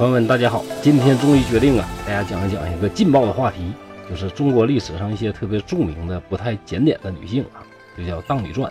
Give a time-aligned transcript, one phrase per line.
[0.00, 0.64] 朋友们，大家好！
[0.80, 3.70] 今天终于决定啊，大家讲一讲一个劲爆的话题，
[4.08, 7.60] 就是中国历史上一些特别著名的、不太检点的女性啊，
[7.98, 8.66] 就叫《荡女传》。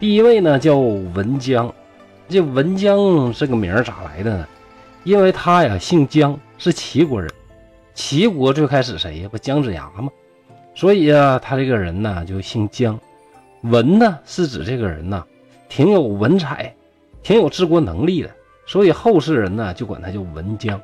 [0.00, 1.70] 第一位呢叫文姜，
[2.26, 4.48] 这文姜这个名儿咋来的呢？
[5.04, 7.30] 因为她呀姓姜，是齐国人。
[7.92, 9.28] 齐国最开始谁呀？
[9.30, 10.08] 不姜子牙吗？
[10.74, 12.98] 所以啊，她这个人呢就姓姜。
[13.60, 15.22] 文呢是指这个人呐，
[15.68, 16.74] 挺有文采，
[17.22, 18.30] 挺有治国能力的。
[18.66, 20.80] 所以后世人呢就管他叫文姜。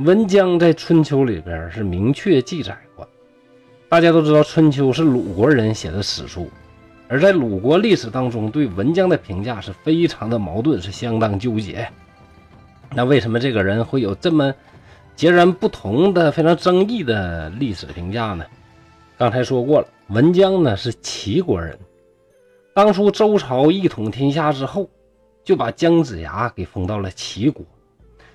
[0.00, 3.08] 文姜在春秋里边是明确记载过。
[3.88, 6.48] 大家都知道春秋是鲁国人写的史书，
[7.08, 11.88] 而在鲁国历史当中对文姜的评价是非常的矛盾，是相当纠结。
[12.94, 14.54] 那为什么这个人会有这么
[15.16, 18.44] 截然不同的、非常争议的历史评价呢？
[19.16, 21.76] 刚才说过了，文姜呢是齐国人，
[22.74, 24.88] 当初周朝一统天下之后。
[25.48, 27.64] 就把姜子牙给封到了齐国。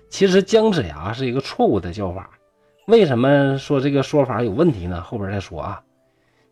[0.09, 2.31] 其实姜子牙是一个错误的叫法。
[2.87, 4.99] 为什么说这个说法有问题呢？
[4.99, 5.83] 后边再说啊。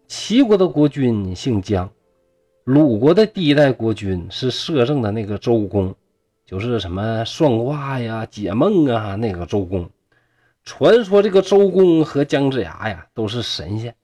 [0.08, 1.90] 齐国的国君姓姜，
[2.64, 5.96] 鲁国的第一代国君是摄政的那个周公，
[6.46, 9.90] 就是什么算卦呀、解梦啊那个周公。
[10.64, 13.96] 传说这个周公和姜子牙呀都是神仙，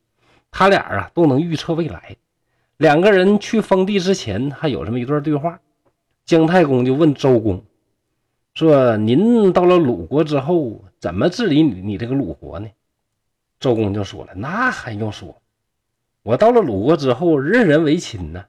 [0.50, 2.16] 他俩啊都能预测未来。
[2.78, 5.60] 两个人去封地之前还有这么一段对话。
[6.28, 7.64] 姜太公就问周公
[8.54, 12.68] 说：“您到了鲁国之后，怎么治理你你这个鲁国呢？”
[13.62, 15.42] 周公就说了：“那还用说？
[16.24, 18.44] 我到了鲁国之后，任人唯亲呢，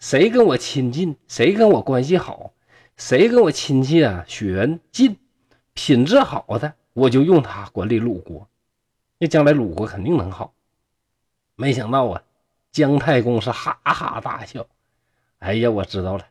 [0.00, 2.54] 谁跟我亲近，谁跟我关系好，
[2.96, 5.16] 谁跟我亲戚啊，血缘近，
[5.74, 8.48] 品质好的，我就用他管理鲁国，
[9.18, 10.54] 那将来鲁国肯定能好。”
[11.54, 12.24] 没想到啊，
[12.72, 14.66] 姜太公是哈哈大笑
[15.38, 16.26] ：“哎呀，我知道了。”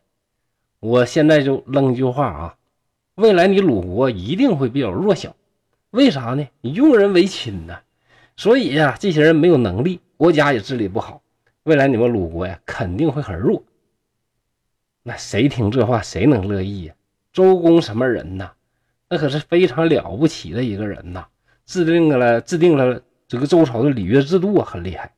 [0.81, 2.57] 我现在就扔一句话啊，
[3.13, 5.35] 未来你鲁国一定会比较弱小，
[5.91, 6.47] 为啥呢？
[6.59, 7.77] 你用人为亲呢，
[8.35, 11.21] 所以呀，这些人没有能力，国家也治理不好，
[11.65, 13.63] 未来你们鲁国呀肯定会很弱。
[15.03, 16.95] 那谁听这话谁能乐意呀？
[17.31, 18.49] 周公什么人呢？
[19.07, 21.27] 那可是非常了不起的一个人呐，
[21.67, 25.13] 制定了制定了这个周朝的礼乐制度啊，很厉害。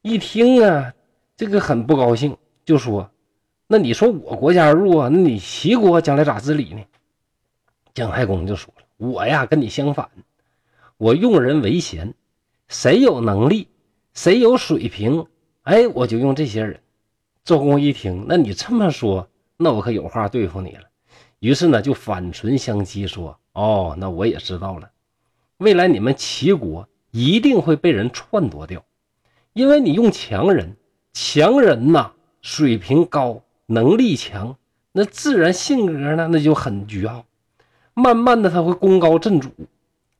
[0.00, 0.94] 一听啊，
[1.36, 2.34] 这个很不高兴，
[2.64, 3.10] 就说。
[3.70, 6.80] 那你说我国家弱，那你齐国将来咋治理呢？
[7.92, 10.08] 姜太公就说了：“我呀，跟你相反，
[10.96, 12.14] 我用人为贤，
[12.66, 13.68] 谁有能力，
[14.14, 15.26] 谁有水平，
[15.64, 16.80] 哎，我就用这些人。”
[17.44, 19.28] 周公一听，那你这么说，
[19.58, 20.84] 那我可有话对付你了。
[21.40, 24.90] 于是呢，就反唇相讥说：“哦，那我也知道了，
[25.58, 28.82] 未来你们齐国一定会被人篡夺掉，
[29.52, 30.74] 因为你用强人，
[31.12, 34.56] 强人呐，水平高。”能力强，
[34.92, 37.26] 那自然性格呢，那就很倨傲。
[37.92, 39.50] 慢慢的，他会功高震主。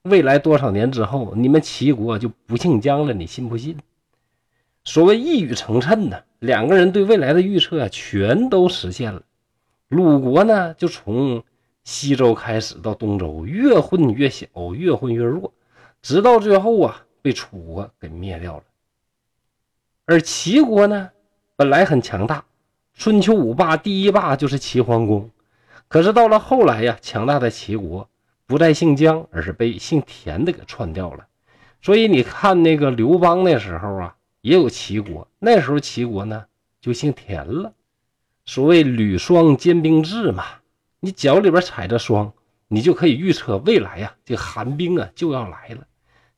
[0.03, 3.79] 未来多少年之后，你们齐国就不姓姜了，你信不信？
[4.85, 9.23] 所谓一语成谶呢，两个人对未来的预测啊，全都实现了。
[9.89, 11.43] 鲁国呢，就从
[11.85, 15.55] 西周开始到东周，越混越小，越混越弱，
[16.03, 18.63] 直到最后啊，被楚国给灭掉了。
[20.05, 21.11] 而齐国呢，
[21.57, 22.45] 本来很强大。
[22.99, 25.31] 春秋五霸第一霸就是齐桓公，
[25.87, 28.11] 可是到了后来呀，强大的齐国
[28.45, 31.29] 不再姓姜，而是被姓田的给篡掉了。
[31.81, 36.47] 所以你看那个刘邦那时候啊，也有齐国，那时候齐国呢
[36.81, 37.73] 就姓田了。
[38.45, 40.45] 所谓履霜坚冰制嘛，
[40.99, 42.33] 你脚里边踩着霜，
[42.67, 45.87] 你就可以预测未来呀，这寒冰啊就要来了。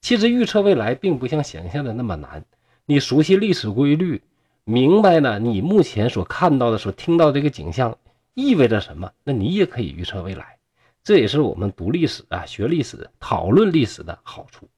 [0.03, 2.45] 其实预测未来并不像想象的那么难，
[2.85, 4.21] 你熟悉历史规律。
[4.65, 5.39] 明白呢？
[5.39, 7.97] 你目前所看到的、所听到这个景象
[8.35, 9.11] 意味着什么？
[9.25, 10.59] 那你也可以预测未来，
[11.03, 14.69] 这也是我们读历史啊、学历史、讨论历史的好处。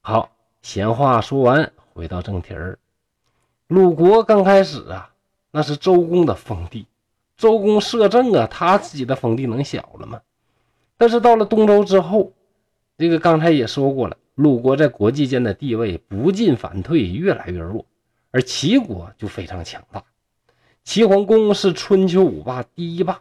[0.00, 0.30] 好，
[0.62, 2.78] 闲话说完，回到正题儿。
[3.68, 5.12] 鲁国刚开始啊，
[5.50, 6.86] 那是周公的封地，
[7.36, 10.20] 周公摄政啊，他自己的封地能小了吗？
[10.96, 12.32] 但是到了东周之后，
[12.96, 17.84] 这个刚才也说过了，鲁国在国际间的地位不进反退，越来越弱。
[18.38, 20.04] 而齐国就非常强大，
[20.84, 23.20] 齐桓公是春秋五霸第一霸，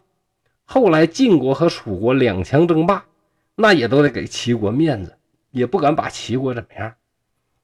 [0.64, 3.04] 后来晋国和楚国两强争霸，
[3.56, 5.18] 那也都得给齐国面子，
[5.50, 6.94] 也不敢把齐国怎么样。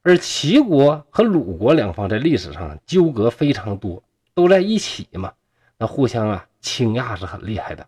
[0.02, 4.02] 而齐国和鲁国两方在历史上纠葛非常多，
[4.34, 5.32] 都在一起嘛，
[5.78, 7.86] 那互相啊倾轧是很厉害的。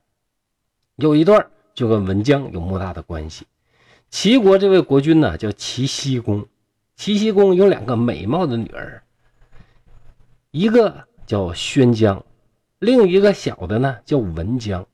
[0.97, 3.47] 有一段就跟文姜有莫大的关系。
[4.11, 6.45] 齐国这位国君呢叫齐僖公，
[6.95, 9.01] 齐僖公有两个美貌的女儿。
[10.57, 12.23] 一个叫宣姜，
[12.79, 14.87] 另一个小的呢叫文姜。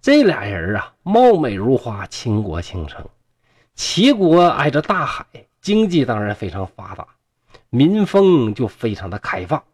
[0.00, 3.04] 这俩人啊，貌美如花，倾国倾城。
[3.74, 5.26] 齐国挨着大海，
[5.60, 7.04] 经济当然非常发达，
[7.68, 9.64] 民风就非常的开放。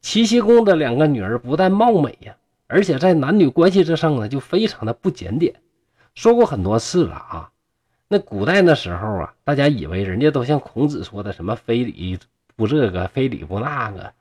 [0.00, 2.34] 齐僖公的两个女儿不但貌美呀，
[2.66, 5.56] 而且在男女关系之上呢，就非常的不检点。
[6.14, 7.50] 说过很多次了啊，
[8.08, 12.18] 那古代那时候啊，大家以为人家都像孔子说的什么非礼
[12.56, 14.14] 不这个，非礼不那个，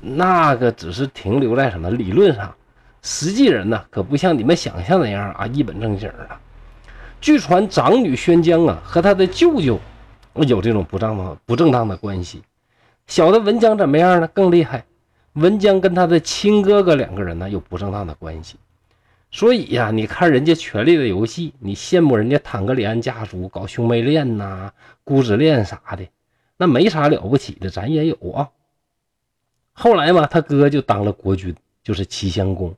[0.00, 2.54] 那个只是停留在什么理论上。
[3.02, 6.28] 实际人呢，可不像你们想象那样啊，一本正经的。
[7.20, 9.80] 据传长女宣姜啊，和他的舅舅
[10.34, 12.42] 有这种不正当、不正当的关系。
[13.06, 14.28] 小的文姜怎么样呢？
[14.28, 14.84] 更厉害，
[15.32, 18.56] 文姜跟他的亲哥哥两个人呢，有不正当的关系。
[19.30, 24.72] 所以呀，你看人家《权力的游戏》，你羡慕人家坦格里安家族搞兄妹恋呐、
[25.04, 26.06] 姑侄恋啥的，
[26.56, 28.48] 那没啥了不起的，咱也有啊。
[29.80, 32.74] 后来嘛，他哥就当了国君，就是齐襄公。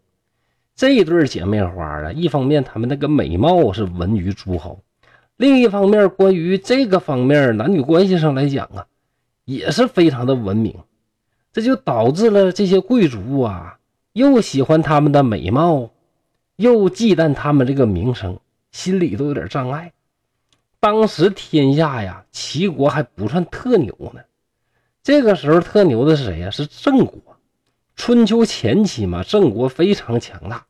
[0.76, 4.78] 这一对姐妹花啊，一方面他们那个美貌是闻于诸侯，
[5.36, 8.86] 另一方面关于这个方面男女关系上来讲啊，
[9.44, 10.76] 也是非常的文明。
[11.52, 13.78] 这就导致了这些贵族啊，
[14.12, 15.90] 又喜欢他们的美貌，
[16.54, 18.38] 又忌惮他们这个名声，
[18.70, 19.92] 心里都有点障碍。
[20.78, 24.20] 当时天下呀，齐国还不算特牛呢，
[25.02, 26.50] 这个时候特牛的是谁呀？
[26.50, 27.20] 是郑国。
[27.96, 30.64] 春秋前期嘛，郑国非常强大。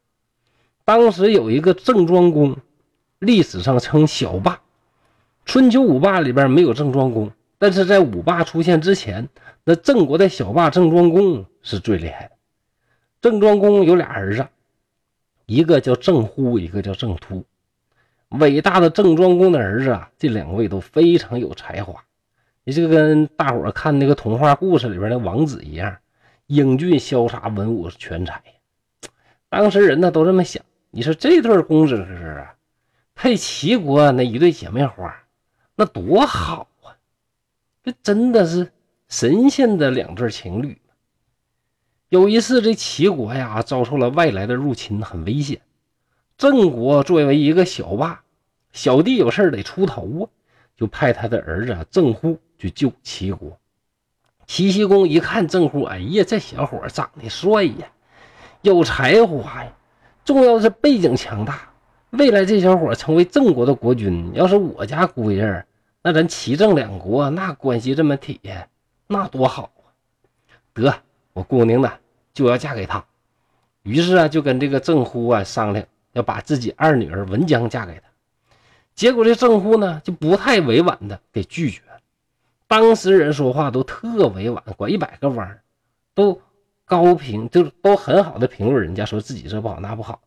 [0.84, 2.56] 当时有一个郑庄公，
[3.18, 4.60] 历史上称小霸。
[5.44, 9.28] 春秋五霸里边没有郑庄公，但是在五霸出现之前，
[9.64, 12.32] 那郑国的小霸郑庄公是最厉害的。
[13.20, 14.46] 郑庄公有俩儿子，
[15.46, 17.44] 一个叫郑忽，一个叫郑突。
[18.30, 22.02] 伟大的郑庄公的儿子啊，这两位都非常有才华，
[22.64, 25.96] 你就跟大伙看那个童话故事里边的王子一样。
[26.46, 28.42] 英俊潇洒，文武全才。
[29.48, 30.62] 当时人呢都这么想。
[30.90, 32.04] 你说这对公子哥
[32.40, 32.54] 啊，
[33.14, 35.24] 配齐国那一对姐妹花，
[35.74, 36.92] 那多好啊！
[37.82, 38.70] 这真的是
[39.08, 40.78] 神仙的两对情侣。
[42.10, 45.62] 有一次，这齐国呀遭受了外来的入侵，很危险。
[46.36, 48.22] 郑国作为一个小霸，
[48.72, 50.28] 小弟有事得出头啊，
[50.76, 53.58] 就派他的儿子郑户去救齐国。
[54.46, 57.88] 齐僖公一看郑乎，哎呀，这小伙长得帅呀，
[58.60, 59.72] 有才华呀，
[60.24, 61.68] 重要的是背景强大。
[62.10, 65.64] 未来这小伙成为郑国的国君，要是我家姑爷，
[66.02, 68.68] 那咱齐郑两国那关系这么铁，
[69.08, 69.90] 那多好啊！
[70.72, 70.94] 得，
[71.32, 71.90] 我姑娘呢
[72.32, 73.04] 就要嫁给他。
[73.82, 78.02] 于是啊，就跟这个郑乎啊商量，要把自己二女儿文姜嫁给他。
[78.94, 81.82] 结果这郑乎呢就不太委婉的给拒绝。
[82.72, 85.60] 当时人说话都特委婉，拐一百个弯
[86.14, 86.40] 都
[86.86, 90.22] 高评，就是都很好的评论人家，说自己这不好那不好。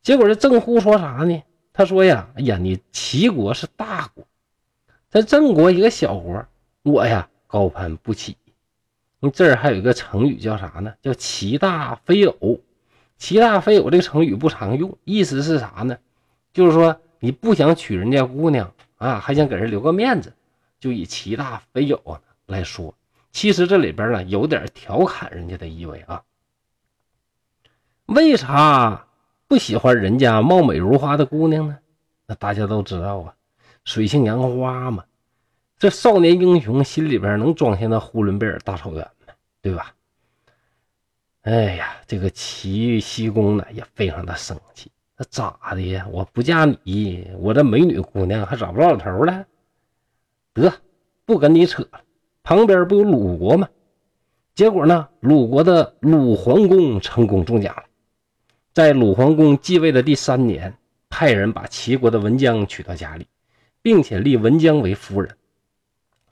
[0.00, 1.42] 结果这郑乎说啥呢？
[1.72, 4.24] 他说呀：“哎呀，你齐国是大国，
[5.08, 6.46] 咱郑国一个小国，
[6.84, 8.36] 我呀高攀不起。
[9.18, 10.94] 你这儿还有一个成语叫啥呢？
[11.02, 12.60] 叫齐大非偶。
[13.18, 15.98] 齐大非偶这个成语不常用，意思是啥呢？
[16.52, 20.32] 就是说你不想娶人家姑娘啊，还想给人留个面子。”
[20.80, 22.94] 就以齐大非友啊来说，
[23.30, 26.22] 其实这里边呢有点调侃人家的意味啊。
[28.06, 29.06] 为啥
[29.46, 31.78] 不喜欢人家貌美如花的姑娘呢？
[32.26, 33.34] 那大家都知道啊，
[33.84, 35.04] 水性杨花嘛。
[35.78, 39.34] 这少年英雄心里边能装下那呼伦贝尔大草原吗？
[39.62, 39.94] 对吧？
[41.42, 46.06] 哎呀，这个齐西公呢也非常的生气，那咋的呀？
[46.10, 49.46] 我不嫁你，我这美女姑娘还找不着老头了？
[50.54, 50.72] 得，
[51.24, 52.00] 不跟你扯了。
[52.42, 53.68] 旁边不有鲁国吗？
[54.54, 57.84] 结果呢，鲁国的鲁桓公成功中奖了。
[58.72, 60.74] 在鲁桓公继位的第三年，
[61.08, 63.26] 派人把齐国的文姜娶到家里，
[63.82, 65.36] 并且立文姜为夫人。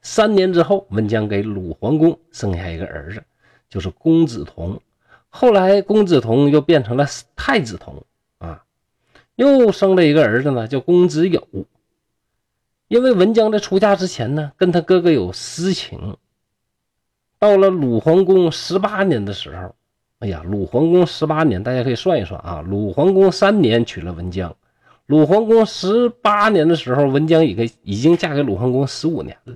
[0.03, 3.23] 三年之后，文姜给鲁桓公生下一个儿子，
[3.69, 4.81] 就是公子同。
[5.29, 7.07] 后来，公子同又变成了
[7.37, 8.03] 太子同
[8.39, 8.65] 啊，
[9.37, 11.47] 又生了一个儿子呢，叫公子友。
[12.89, 16.17] 因为文姜在出嫁之前呢，跟他哥哥有私情。
[17.39, 19.75] 到了鲁桓公十八年的时候，
[20.19, 22.63] 哎呀，鲁桓公十八年，大家可以算一算啊。
[22.67, 24.57] 鲁桓公三年娶了文姜，
[25.07, 29.55] 鲁桓公十八年的时候，文姜已经已经嫁给鲁桓公十五年了。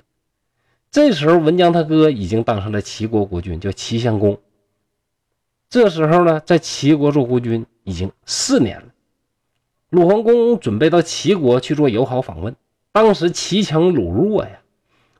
[0.91, 4.39] 这时候，文姜他哥已经当上了齐国国君，叫齐襄公。
[5.69, 8.85] 这时候呢，在齐国做国君已经四年了。
[9.89, 12.55] 鲁桓公准备到齐国去做友好访问。
[12.93, 14.61] 当时齐强鲁弱呀，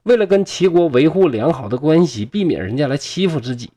[0.03, 3.71] 为了跟齐国维护良好的关系，避免人家来欺负自己，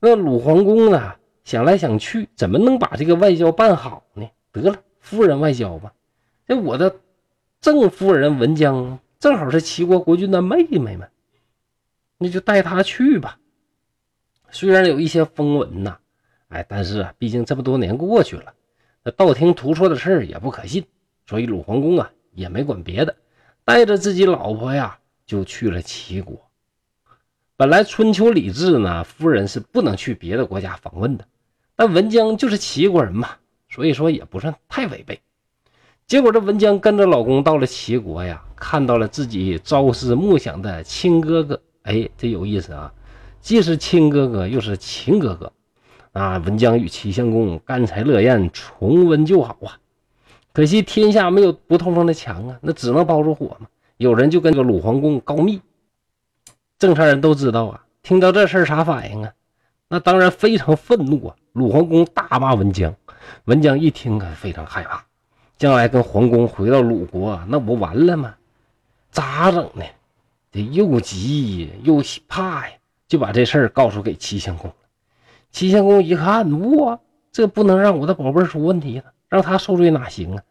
[0.00, 4.30] 那鲁桓公呢想来想去，怎么能把这个外交办好呢？
[4.52, 5.92] 得了，夫人外交吧。
[6.46, 7.00] 这我的
[7.60, 11.10] 正夫人文姜正好是齐国国君的妹妹们，
[12.18, 13.40] 那就带她去吧。
[14.52, 15.98] 虽然有一些风闻呐，
[16.46, 18.54] 哎，但是啊，毕竟这么多年过去了，
[19.02, 20.84] 那道听途说的事儿也不可信，
[21.26, 23.16] 所以鲁桓公啊也没管别的，
[23.64, 26.40] 带着自己老婆呀就去了齐国。
[27.56, 31.26] 本来春秋礼制呢，夫人是不能去别的国家访问的，
[31.74, 33.30] 但文姜就是齐国人嘛，
[33.68, 35.20] 所以说也不算太违背。
[36.06, 42.92] 结果这文姜跟着老公到了齐国呀，看到了自己朝思暮想的亲哥哥，哎，这有意思啊，
[43.40, 45.52] 既是亲哥哥又是情哥哥
[46.12, 46.38] 啊！
[46.38, 49.80] 文姜与齐襄公干柴烈焰，重温旧好啊。
[50.56, 53.66] 可惜天下没有不透风的墙啊，那只能包住火嘛。
[53.98, 55.60] 有人就跟这个鲁桓公告密。
[56.78, 59.30] 正常人都知道啊，听到这事儿啥反应啊？
[59.88, 61.36] 那当然非常愤怒啊！
[61.52, 62.94] 鲁桓公大骂文姜，
[63.44, 65.04] 文姜一听啊，非常害怕，
[65.58, 68.34] 将来跟桓公回到鲁国，那不完了吗？
[69.10, 69.84] 咋整呢？
[70.50, 72.74] 这又急又怕呀，
[73.06, 74.76] 就把这事儿告诉给齐襄公了。
[75.50, 76.98] 齐襄公一看，哇，
[77.30, 80.42] 这不能让我的宝贝出问题了，让他受罪哪行啊？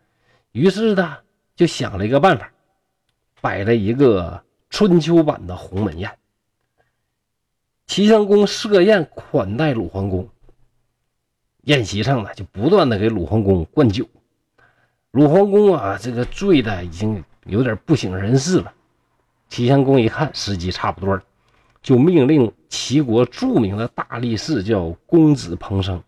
[0.51, 1.17] 于是呢，
[1.55, 2.51] 就想了一个办法，
[3.41, 4.44] 摆了一个。
[4.67, 6.12] 春秋版的鸿门宴，
[7.88, 10.27] 齐襄公设宴款待鲁桓公。
[11.62, 14.05] 宴席上呢，就不断的给鲁桓公灌酒。
[15.12, 18.74] 鲁桓公啊，这个醉的已经有点不省人事了。
[19.48, 21.24] 齐襄公一看时机差不多了，
[21.82, 26.03] 就命令齐国著名的大力士叫公子彭生，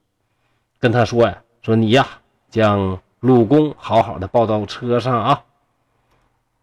[0.77, 2.05] 跟他说呀：“说你呀，
[2.49, 5.43] 将鲁公好好的抱到车上啊。”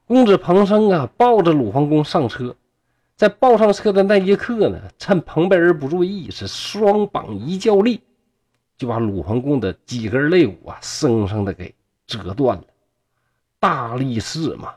[0.07, 2.55] 公子彭生啊，抱着鲁桓公上车，
[3.17, 8.03] 在抱上车的那一刻呢，趁旁边人不注意，是双膀一较力，
[8.77, 11.75] 就把鲁桓公的几根肋骨啊，生生的给
[12.07, 12.65] 折断了。
[13.59, 14.75] 大力士嘛，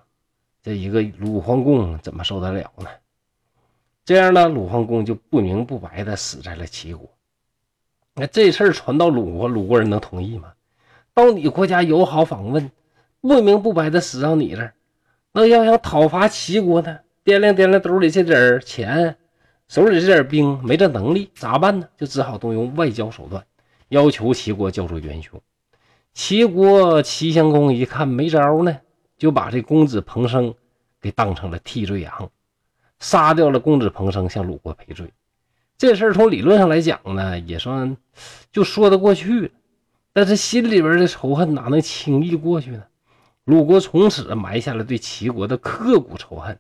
[0.64, 2.86] 这一个鲁桓公怎么受得了呢？
[4.06, 7.10] 这样呢，鲁桓公就不明不白的死在了齐国。
[8.14, 10.54] 那这事儿传到鲁国，鲁国人能同意吗？
[11.18, 12.70] 到你国家友好访问，
[13.22, 14.76] 不明不白的死到你这儿。
[15.32, 17.00] 那要想讨伐齐国呢？
[17.26, 19.18] 掂量掂量兜里这点儿钱，
[19.68, 21.90] 手里这点儿兵，没这能力，咋办呢？
[21.98, 23.44] 就只好动用外交手段，
[23.88, 25.42] 要求齐国交出元凶。
[26.14, 28.78] 齐国齐襄公一看没招呢，
[29.18, 30.54] 就把这公子彭生
[31.02, 32.30] 给当成了替罪羊，
[33.00, 35.12] 杀掉了公子彭生，向鲁国赔罪。
[35.80, 37.98] 这事儿从理论上来讲呢，也算
[38.52, 39.50] 就说得过去了。
[40.18, 42.84] 但是心里边的仇恨哪能轻易过去呢？
[43.44, 46.58] 鲁国从此埋下了对齐国的刻骨仇恨。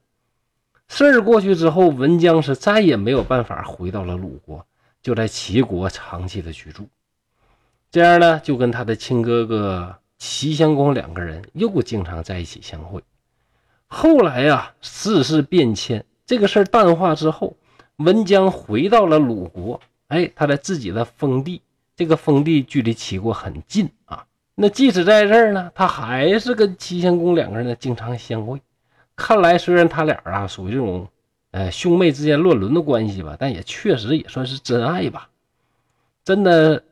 [0.88, 4.64] 事儿过去之后，文姜是再也没有办法回到了鲁国，
[5.02, 6.88] 就在齐国长期的居住。
[7.90, 13.02] 这样呢，就跟他的亲哥哥齐襄公两个人又经常在一起相会。
[13.88, 17.58] 后来呀，世事变迁，这个事儿淡化之后，
[17.96, 19.82] 文姜回到了鲁国。
[20.10, 21.64] 哎，他在自己的封地，
[21.98, 24.26] 这个封地距离齐国很近啊。
[24.56, 28.62] 那即使在这儿呢，他还是跟齐襄公两个人呢经常相会。
[29.16, 31.08] 看来虽然他俩啊属于这种，
[31.52, 35.30] 呃兄妹之间乱伦的关系吧，但也确实也算是真爱吧。
[36.24, 36.84] 真的，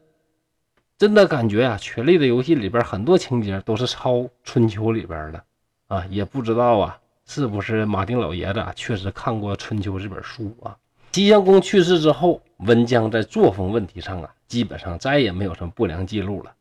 [0.97, 5.43] 真的感觉呀，《权力的游戏》里边很多情节都是抄《春秋》里边的
[5.87, 6.97] 啊，也不知道啊
[7.27, 10.77] 是不是马丁老爷子啊确实看过《春秋》这本书啊。
[11.11, 16.53] 齐襄公去世之后，文姜在作风问题上啊，基本上再也没有什么不良记录了。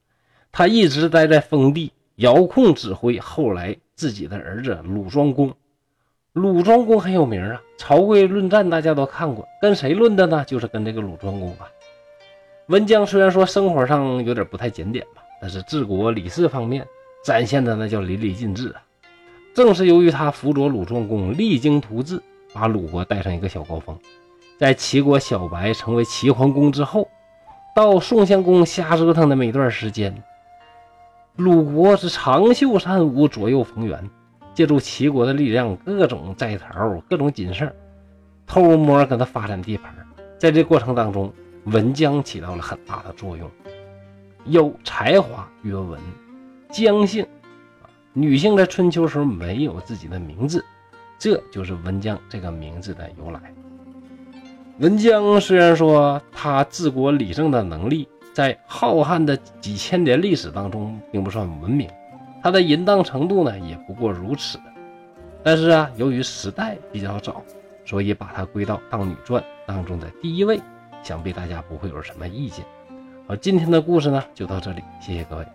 [0.50, 5.54] 他一直待在封地，遥控指挥后来自己的儿子鲁庄公。
[6.32, 10.44] 鲁庄公很有名啊，曹刿论战大家都看过，跟谁论的呢？
[10.44, 11.68] 就是跟这个鲁庄公啊。
[12.66, 16.84] 文姜虽然说生活上有点不太检点吧，但是治国理事方面
[17.24, 18.82] 展现的那叫淋漓尽致啊。
[19.54, 22.20] 正是由于他辅佐鲁庄公励精图治，
[22.52, 23.96] 把鲁国带上一个小高峰。
[24.58, 27.08] 在齐国小白成为齐桓公之后，
[27.74, 30.14] 到宋襄公瞎折腾那么一段时间。
[31.36, 34.08] 鲁国是长袖善舞，左右逢源，
[34.54, 37.74] 借助齐国的力量，各种摘桃，各种锦事
[38.46, 39.92] 偷摸跟他发展地盘。
[40.38, 41.32] 在这过程当中，
[41.64, 43.50] 文姜起到了很大的作用。
[44.44, 45.98] 有才华曰文，
[46.70, 47.26] 姜姓，
[48.12, 50.64] 女性在春秋时候没有自己的名字，
[51.18, 53.40] 这就是文姜这个名字的由来。
[54.78, 58.08] 文姜虽然说他治国理政的能力。
[58.34, 61.88] 在浩瀚的几千年历史当中，并不算文明，
[62.42, 64.58] 他的淫荡程度呢，也不过如此。
[65.40, 67.44] 但是啊，由于时代比较早，
[67.84, 70.60] 所以把它归到《荡女传》当中的第一位，
[71.04, 72.64] 想必大家不会有什么意见。
[73.28, 75.46] 好，今天的故事呢，就到这里，谢谢各位。